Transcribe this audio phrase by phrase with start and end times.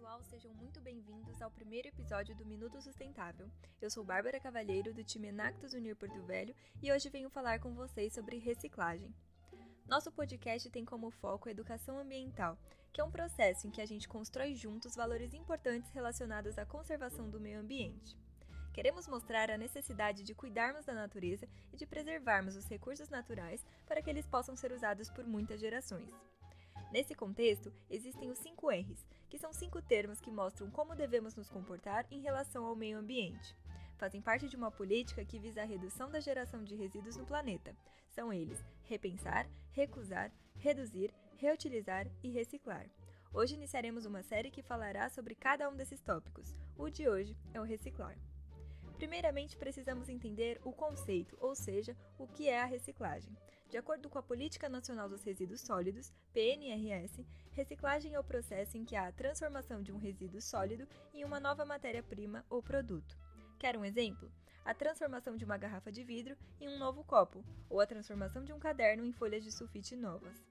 [0.00, 3.50] pessoal, sejam muito bem-vindos ao primeiro episódio do Minuto Sustentável.
[3.82, 7.74] Eu sou Bárbara Cavalheiro, do time Enactus Unir Porto Velho, e hoje venho falar com
[7.74, 9.14] vocês sobre reciclagem.
[9.86, 12.56] Nosso podcast tem como foco a educação ambiental,
[12.90, 17.28] que é um processo em que a gente constrói juntos valores importantes relacionados à conservação
[17.28, 18.16] do meio ambiente.
[18.72, 24.00] Queremos mostrar a necessidade de cuidarmos da natureza e de preservarmos os recursos naturais para
[24.00, 26.10] que eles possam ser usados por muitas gerações.
[26.92, 31.48] Nesse contexto, existem os 5 R's, que são cinco termos que mostram como devemos nos
[31.48, 33.56] comportar em relação ao meio ambiente.
[33.96, 37.76] Fazem parte de uma política que visa a redução da geração de resíduos no planeta.
[38.08, 42.90] São eles: repensar, recusar, reduzir, reutilizar e reciclar.
[43.32, 46.56] Hoje iniciaremos uma série que falará sobre cada um desses tópicos.
[46.76, 48.18] O de hoje é o reciclar.
[49.00, 53.34] Primeiramente, precisamos entender o conceito, ou seja, o que é a reciclagem.
[53.66, 58.84] De acordo com a Política Nacional dos Resíduos Sólidos, PNRS, reciclagem é o processo em
[58.84, 63.16] que há a transformação de um resíduo sólido em uma nova matéria-prima ou produto.
[63.58, 64.30] Quer um exemplo?
[64.66, 68.52] A transformação de uma garrafa de vidro em um novo copo, ou a transformação de
[68.52, 70.44] um caderno em folhas de sulfite novas.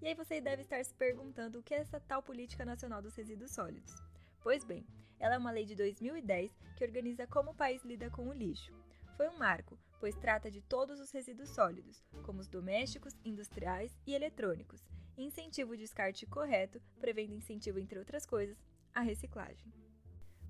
[0.00, 3.16] E aí você deve estar se perguntando o que é essa tal Política Nacional dos
[3.16, 4.11] Resíduos Sólidos.
[4.42, 4.84] Pois bem,
[5.20, 8.72] ela é uma lei de 2010 que organiza como o país lida com o lixo.
[9.16, 14.14] Foi um marco, pois trata de todos os resíduos sólidos, como os domésticos, industriais e
[14.14, 14.84] eletrônicos,
[15.16, 18.58] e incentiva o descarte correto, prevendo incentivo, entre outras coisas,
[18.92, 19.72] à reciclagem.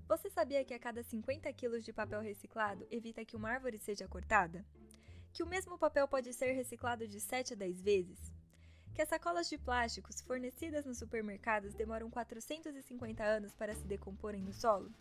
[0.07, 4.07] Você sabia que a cada 50 kg de papel reciclado evita que uma árvore seja
[4.07, 4.65] cortada?
[5.31, 8.32] Que o mesmo papel pode ser reciclado de 7 a 10 vezes?
[8.93, 14.53] Que as sacolas de plásticos fornecidas nos supermercados demoram 450 anos para se decomporem no
[14.53, 14.91] solo?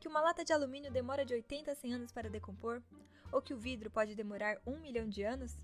[0.00, 2.82] Que uma lata de alumínio demora de 80 a 100 anos para decompor?
[3.30, 5.54] Ou que o vidro pode demorar um milhão de anos?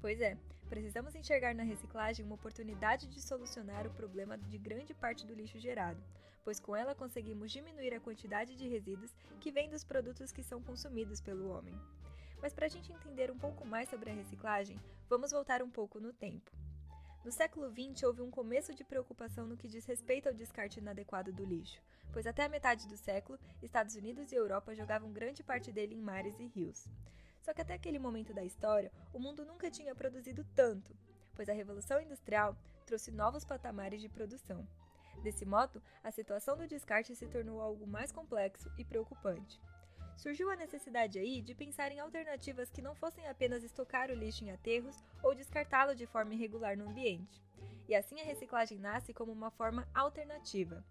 [0.00, 0.36] Pois é,
[0.68, 5.60] precisamos enxergar na reciclagem uma oportunidade de solucionar o problema de grande parte do lixo
[5.60, 6.02] gerado,
[6.42, 10.60] pois com ela conseguimos diminuir a quantidade de resíduos que vem dos produtos que são
[10.60, 11.74] consumidos pelo homem.
[12.40, 14.76] Mas para a gente entender um pouco mais sobre a reciclagem,
[15.08, 16.50] vamos voltar um pouco no tempo.
[17.24, 21.32] No século XX, houve um começo de preocupação no que diz respeito ao descarte inadequado
[21.32, 21.80] do lixo,
[22.12, 26.00] pois até a metade do século, Estados Unidos e Europa jogavam grande parte dele em
[26.00, 26.84] mares e rios.
[27.40, 30.96] Só que até aquele momento da história, o mundo nunca tinha produzido tanto,
[31.36, 34.66] pois a Revolução Industrial trouxe novos patamares de produção.
[35.22, 39.60] Desse modo, a situação do descarte se tornou algo mais complexo e preocupante.
[40.22, 44.44] Surgiu a necessidade aí de pensar em alternativas que não fossem apenas estocar o lixo
[44.44, 47.42] em aterros ou descartá-lo de forma irregular no ambiente.
[47.88, 50.84] E assim a reciclagem nasce como uma forma alternativa.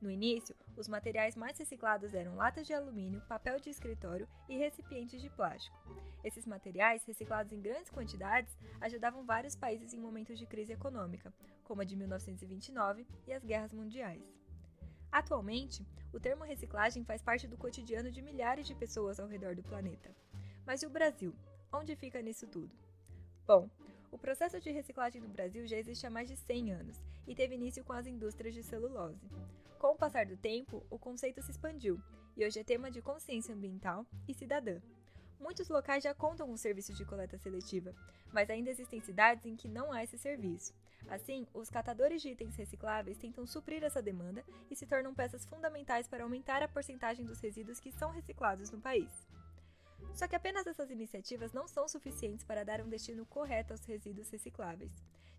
[0.00, 5.20] No início, os materiais mais reciclados eram latas de alumínio, papel de escritório e recipientes
[5.20, 5.76] de plástico.
[6.22, 11.80] Esses materiais, reciclados em grandes quantidades, ajudavam vários países em momentos de crise econômica, como
[11.80, 14.45] a de 1929 e as guerras mundiais.
[15.16, 15.82] Atualmente,
[16.12, 20.14] o termo reciclagem faz parte do cotidiano de milhares de pessoas ao redor do planeta.
[20.66, 21.32] Mas e o Brasil?
[21.72, 22.70] Onde fica nisso tudo?
[23.46, 23.66] Bom,
[24.12, 27.54] o processo de reciclagem no Brasil já existe há mais de 100 anos e teve
[27.54, 29.26] início com as indústrias de celulose.
[29.78, 31.98] Com o passar do tempo, o conceito se expandiu
[32.36, 34.82] e hoje é tema de consciência ambiental e cidadã.
[35.40, 37.94] Muitos locais já contam com serviços de coleta seletiva,
[38.34, 40.74] mas ainda existem cidades em que não há esse serviço.
[41.08, 46.08] Assim, os catadores de itens recicláveis tentam suprir essa demanda e se tornam peças fundamentais
[46.08, 49.26] para aumentar a porcentagem dos resíduos que são reciclados no país.
[50.14, 54.30] Só que apenas essas iniciativas não são suficientes para dar um destino correto aos resíduos
[54.30, 54.92] recicláveis.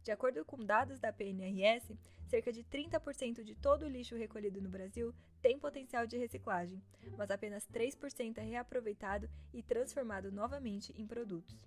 [0.03, 1.97] De acordo com dados da PNRS,
[2.28, 6.81] cerca de 30% de todo o lixo recolhido no Brasil tem potencial de reciclagem,
[7.18, 11.57] mas apenas 3% é reaproveitado e transformado novamente em produtos.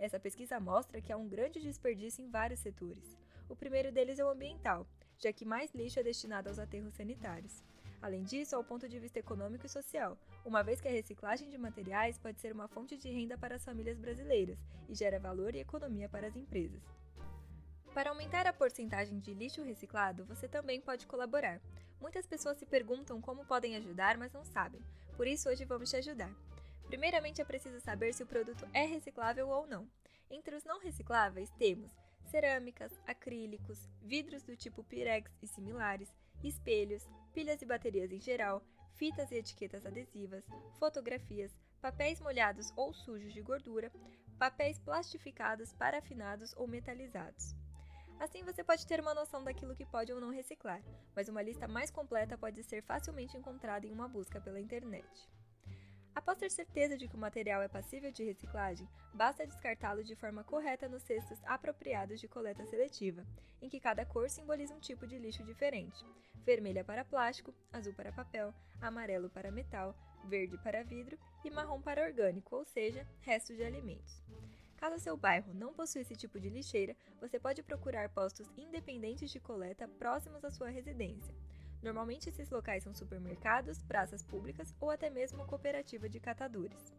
[0.00, 3.18] Essa pesquisa mostra que há um grande desperdício em vários setores.
[3.50, 4.86] O primeiro deles é o ambiental,
[5.18, 7.62] já que mais lixo é destinado aos aterros sanitários.
[8.00, 11.58] Além disso, ao ponto de vista econômico e social, uma vez que a reciclagem de
[11.58, 15.58] materiais pode ser uma fonte de renda para as famílias brasileiras e gera valor e
[15.58, 16.80] economia para as empresas.
[17.92, 21.60] Para aumentar a porcentagem de lixo reciclado, você também pode colaborar.
[22.00, 24.80] Muitas pessoas se perguntam como podem ajudar, mas não sabem.
[25.14, 26.34] Por isso, hoje vamos te ajudar.
[26.90, 29.88] Primeiramente, é preciso saber se o produto é reciclável ou não.
[30.28, 31.92] Entre os não recicláveis, temos
[32.24, 38.60] cerâmicas, acrílicos, vidros do tipo Pirex e similares, espelhos, pilhas e baterias em geral,
[38.96, 40.44] fitas e etiquetas adesivas,
[40.80, 43.92] fotografias, papéis molhados ou sujos de gordura,
[44.36, 47.54] papéis plastificados, parafinados ou metalizados.
[48.18, 50.82] Assim você pode ter uma noção daquilo que pode ou não reciclar,
[51.14, 55.06] mas uma lista mais completa pode ser facilmente encontrada em uma busca pela internet.
[56.14, 60.44] Após ter certeza de que o material é passível de reciclagem, basta descartá-lo de forma
[60.44, 63.24] correta nos cestos apropriados de coleta seletiva,
[63.62, 66.04] em que cada cor simboliza um tipo de lixo diferente:
[66.44, 72.04] vermelha para plástico, azul para papel, amarelo para metal, verde para vidro e marrom para
[72.04, 74.22] orgânico, ou seja, restos de alimentos.
[74.76, 79.38] Caso seu bairro não possua esse tipo de lixeira, você pode procurar postos independentes de
[79.38, 81.34] coleta próximos à sua residência.
[81.82, 86.92] Normalmente esses locais são supermercados, praças públicas ou até mesmo cooperativa de catadores.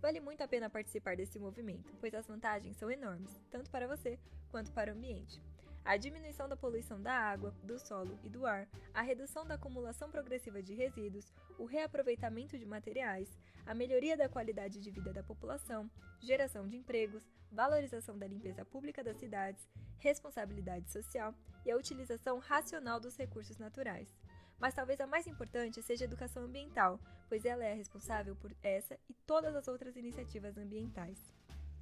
[0.00, 4.18] Vale muito a pena participar desse movimento, pois as vantagens são enormes, tanto para você
[4.50, 5.42] quanto para o ambiente.
[5.84, 10.10] A diminuição da poluição da água, do solo e do ar, a redução da acumulação
[10.10, 15.90] progressiva de resíduos, o reaproveitamento de materiais, a melhoria da qualidade de vida da população,
[16.20, 19.66] geração de empregos, valorização da limpeza pública das cidades,
[19.98, 21.34] responsabilidade social
[21.64, 24.14] e a utilização racional dos recursos naturais.
[24.58, 26.98] Mas talvez a mais importante seja a educação ambiental,
[27.28, 31.18] pois ela é responsável por essa e todas as outras iniciativas ambientais.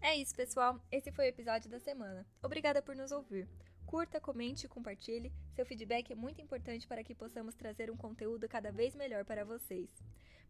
[0.01, 0.79] É isso, pessoal.
[0.91, 2.27] Esse foi o episódio da semana.
[2.43, 3.49] Obrigada por nos ouvir.
[3.87, 5.33] Curta, comente e compartilhe.
[5.55, 9.45] Seu feedback é muito importante para que possamos trazer um conteúdo cada vez melhor para
[9.45, 9.89] vocês.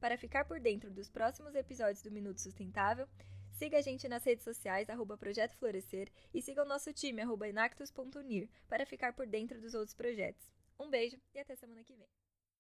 [0.01, 3.07] Para ficar por dentro dos próximos episódios do Minuto Sustentável,
[3.57, 7.47] Siga a gente nas redes sociais, arroba Projeto Florescer, e siga o nosso time, arroba
[8.69, 10.53] para ficar por dentro dos outros projetos.
[10.79, 12.26] Um beijo e até semana que vem.